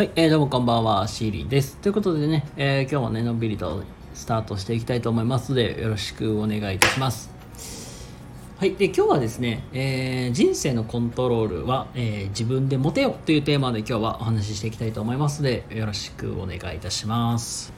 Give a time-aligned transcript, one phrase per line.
[0.00, 1.76] はい、えー、どうもこんばんは、シーリーです。
[1.76, 3.82] ということでね、えー、今日もね、のんびりと
[4.14, 7.30] スタートしていきたいと思いますので、よろしくお願いいたします。
[8.58, 17.70] はい、で、今日はですね、えー、人生のコントロールは、えー、自分で持てよというテーマで今日はお話ししていきたいと思いますので、よろしくお願いいたします。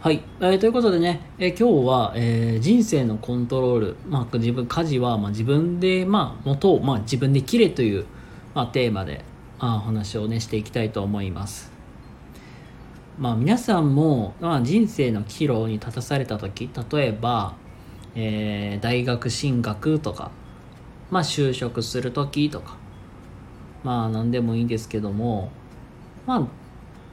[0.00, 8.06] はい、えーということでね、えー今日は、えー人生のコントロール、まあ、自分家事は、まあ、自分で、まあ、元を、まあ、自分で切れという、
[8.54, 9.28] まあ、テーマで
[9.60, 11.70] あお話をねしていきたいと思います。
[13.18, 17.54] まあ、皆さんも、まあ、人生の岐路に立たされた時例えば、
[18.14, 20.30] えー大学進学とか、
[21.10, 22.78] まあ、就職する時とか
[23.84, 25.50] まあ何でもいいんですけども
[26.26, 26.46] まあ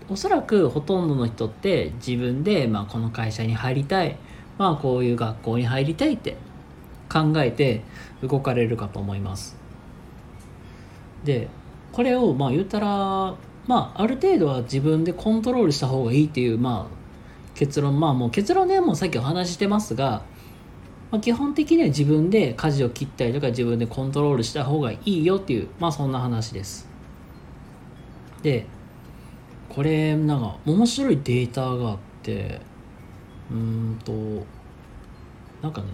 [0.09, 4.18] おそらくほとんどの人って自分で、まあ、この会社に入りたい、
[4.58, 6.38] まあ、こういう学校に入りたいって
[7.12, 7.84] 考えて
[8.22, 9.58] 動かれるかと思います
[11.26, 11.50] で
[11.98, 12.88] これをまあ言ったら、
[13.66, 20.22] まあ、ある程度は自分でコントロールした方がいいっていう、まあ、結論まあもう結論ねもうさっきお話ししてますが、
[21.09, 26.88] まあ、基本的には自分で舵を切ったりとか自分でコントロールした方がいいよっていうまあそんな話です。
[28.44, 28.67] で
[29.67, 32.61] これなんか面白いデータがあって
[33.50, 34.14] うーんと
[35.64, 35.88] なんかね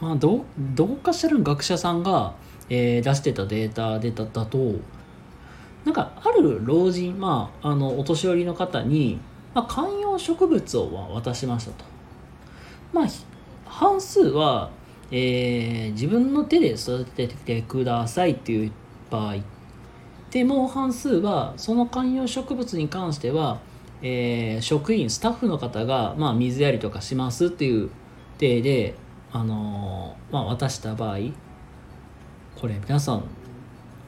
[0.00, 2.34] まあどどうかしらの学者さんが、
[2.68, 4.74] えー出してたデータでだだと
[5.84, 9.18] なんかある老人まああのお年寄りの方に、
[9.54, 11.84] まあ、観葉植物を渡しましたと。
[12.92, 13.06] まあ
[13.64, 14.70] 半数は、
[15.10, 18.72] えー自分の手で育ててくださいっていう
[19.10, 19.36] 場合
[20.30, 23.60] でもう半数はその観葉植物に関しては、
[24.02, 27.90] えー職員スタッフの方が、まあ、水やりとかしますっていう
[28.38, 28.94] 体で、
[29.32, 31.18] あのまあ、渡した場合
[32.56, 33.24] これ皆さん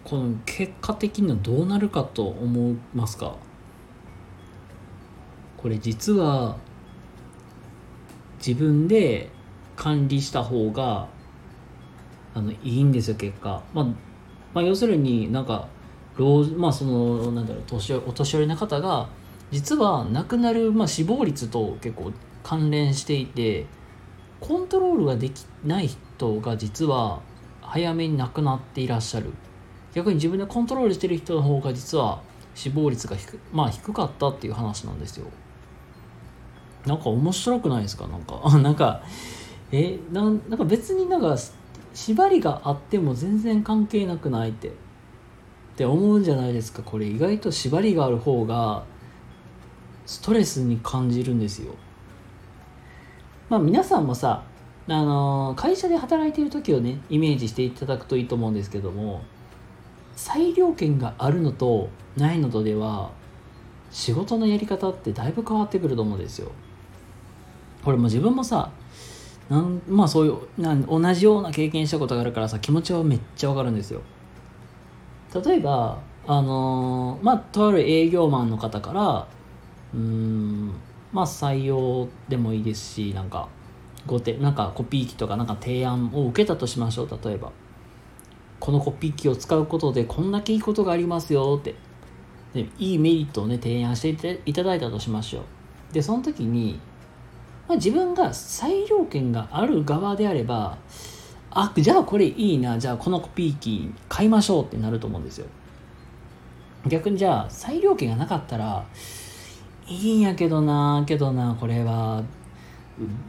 [0.04, 3.36] この結果的にはどうなるかと思いますか？
[5.56, 6.56] これ実は
[8.44, 9.30] 自分で
[9.76, 11.06] 管理した方が
[12.34, 13.84] あのいいんですよ結果、まあ、
[14.54, 15.68] まあ要するになんか
[16.16, 19.08] 老まあそのなんだろう年お年寄りの方が
[19.52, 22.10] 実は亡くなる、まあ、死亡率と結構
[22.42, 23.66] 関連していて
[24.42, 27.20] コントロールができない人が実は
[27.62, 29.30] 早めに亡くなっていらっしゃる。
[29.94, 32.20] 逆に自分でコントロールしてる人の方が実は
[32.54, 35.26] 死亡率が低,、まあ、低かったっていう話なんですよ。
[36.86, 38.06] なんか面白くないですか？
[38.08, 39.02] なんかなんか
[39.70, 41.36] えなんなんか別になんか
[41.94, 44.72] 縛りがあっても全然関係なくないってっ
[45.76, 46.82] て思うんじゃないですか？
[46.82, 48.84] これ意外と縛りがある方が
[50.04, 51.74] ストレスに感じるんですよ。
[53.52, 54.44] まあ皆さんもさ
[54.88, 59.20] あの会社で働いてる時をねイメージしていただくといいと思うんですけども
[60.16, 63.10] 裁量権があるのとないのとでは
[63.90, 66.50] 仕事のやり方ってだいぶ変わってくると思うんですよ。
[67.84, 68.70] これも自分もさ
[69.50, 74.00] なんまあそういうなん同じような経験したことがあるからさ気持ちはめっちゃわかるんですよ。
[75.44, 79.26] 例えばあのーまあとある営業マンの方から
[79.92, 80.72] うーん
[81.12, 83.48] まあ採用でもいいですしなんか
[84.06, 87.08] ごてなんかコピー機とかなんか提案を受けたとしましょう。
[87.24, 87.52] 例えば
[88.58, 91.74] このコピー機を使うことでこんだけいいことがありますよって。
[92.54, 95.94] でいいメリットをね提案していただいたとしましょう。
[95.94, 96.78] でその時に、
[97.66, 100.76] まあ、自分が裁量権がある側であれば
[101.50, 105.46] あじゃあこれいいなじゃあこのコピー機買いましょうってなると思うんですよ。
[106.86, 108.84] 逆にじゃあ裁量権がなかったら
[109.86, 112.22] いいんやけどなけどなこれは。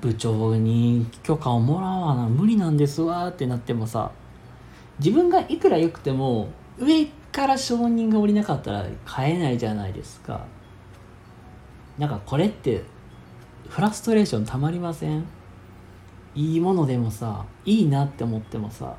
[0.02, 4.12] 部長に許可をもらわな無理なんですわってなってもさ。
[5.00, 10.46] 自分がいくら良くても上から承認が下りなかったら買えないじゃないですか。
[11.97, 12.84] なんかこれって
[13.69, 15.25] フラストレーションたまりません？
[16.36, 18.96] いいものでもさいいなって思ってもさ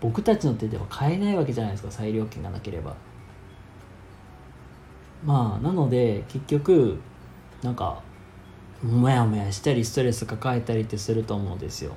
[0.00, 2.94] 僕たちの手では買えないわけじゃないですか裁量権がなければ。
[5.24, 6.98] まあなので結局
[7.62, 8.02] なんか
[8.82, 11.92] モヤモヤしたりストレス抱えたりってすると思うんですよ。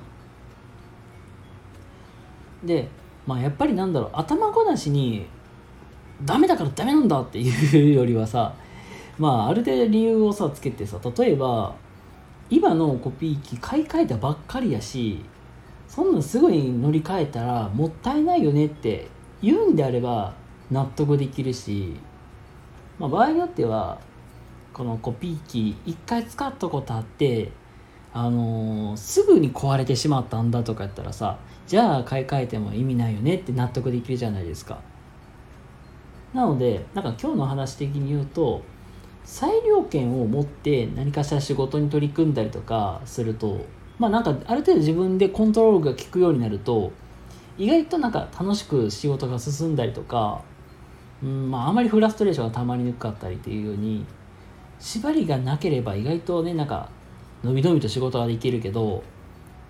[2.64, 2.88] で
[3.26, 5.26] まあやっぱりなんだろう頭ごなしに
[6.24, 8.54] ダメだからダメなんだっていうよりはさ
[9.18, 11.74] まあある程度理由をさつけてさ例えば
[12.50, 15.22] 今のコピー機買い替えたばっかりやし
[15.86, 19.08] そんなんすぐに乗り換えたらもったいないよねって
[19.42, 20.34] 言うんであれば
[20.70, 21.94] 納得できるし、
[22.98, 24.00] まあ、場合によっては
[24.72, 27.50] このコピー機一回使ったことあって
[28.12, 34.80] あのーすぐに壊れてしまったんだとかやったらさじゃあ買い替えても意味ないよねって納得できるじゃないですか。
[36.32, 38.62] なのでなんか今日の話的に言うと
[39.24, 43.64] 裁量権を持って何かしら仕事に取り組んだりとかすると
[43.98, 46.92] まあなんかある程度自分でコントロールが効くようになると
[47.58, 50.42] 意外となんか楽しく仕事が進んだりとか、
[51.22, 54.04] うんまあ、あまりフラストレーションがたまりにくかったりっていうように
[54.78, 56.90] 縛りがなければ意外とねなんか
[57.42, 59.02] 伸び伸びと仕事ができるけど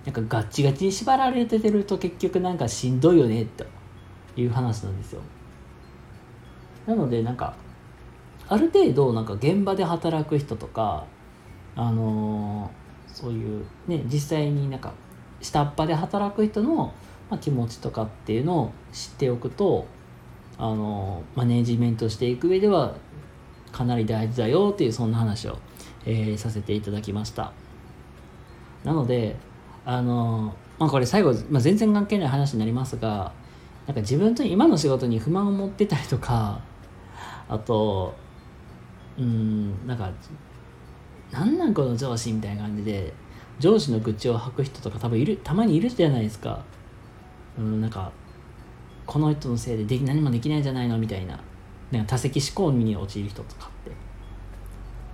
[0.04, 3.66] なんかガッチガチに縛られてると結局なんかしんどいよねと
[4.36, 5.22] いう話なんですよ。
[6.86, 7.54] なのでなんか
[8.48, 11.04] ある程度なんか現場で働く人とか
[11.76, 14.92] あのー、そういうね実際になんか
[15.42, 16.92] 下っ端で働く人の、
[17.40, 19.86] 気持ちとかっていうのを知っておくと
[20.58, 22.96] あの、マネジメントしていく上では
[23.72, 25.58] かなり大事だよっていうそんな話を、
[26.04, 27.52] えー、させていただきました。
[28.84, 29.36] なので
[29.84, 33.32] あのまあこれ最後、まあ、全然関係ない話になりますが
[33.86, 36.60] なんか自分と今の仕事に不満を持ってたりとか
[37.48, 38.14] あと
[39.18, 40.10] うんなんか
[41.30, 43.12] なんなんこの上司みたいな感じで
[43.58, 46.64] 上司の愚痴を吐く人とか多分いるたまにいるじゃないですか。
[47.58, 48.12] うんなんか
[49.08, 51.40] この人のせいでで何もできないんじゃないのみたいな。
[51.90, 53.90] なんか多責思考に陥る人とかって。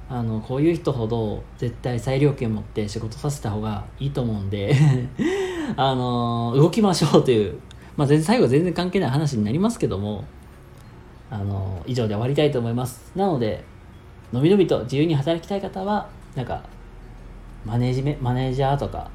[0.09, 4.75] あのこういう人ほど絶対裁量権持って仕事させた方がいいと思うんで。
[5.77, 7.61] あの動きましょうという。
[7.97, 10.25] まあ全然最後全然関係ない話になりますけども。
[11.31, 13.13] あの以上で終わりたいと思います。
[13.15, 13.63] なので
[14.33, 16.65] のびのびと自由に働きたい方はなんか
[17.65, 19.11] マネージメマネージャーとか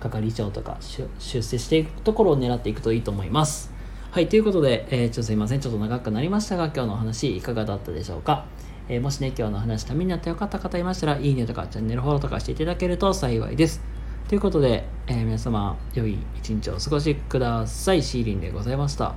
[0.00, 3.75] 係長とか出世していくところを狙っていくといいと思います。
[4.16, 5.60] はい、ということで、えー、ちょっとすいません。
[5.60, 8.46] ちょっと長くなりましたが、今日のお話いかがだったでしょうか？
[8.88, 13.82] えー、もしね、今日の話ためになってよかった方いましたら、いいねとかチャンネルフォローとかしていただけると幸いです。
[14.26, 18.02] ということで、えー、皆様、良い一日をお過ごしください。
[18.02, 19.14] シーリンでございました。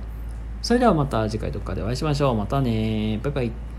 [0.60, 2.34] それではまた次回どっかでお会いしましょう。
[2.34, 3.69] またねバイバイ。